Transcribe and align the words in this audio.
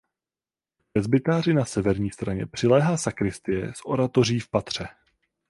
K 0.79 0.83
presbytáři 0.93 1.53
na 1.53 1.65
severní 1.65 2.11
straně 2.11 2.45
přiléhá 2.45 2.97
sakristie 2.97 3.73
s 3.75 3.85
oratoří 3.85 4.39
v 4.39 4.49
patře. 4.49 4.85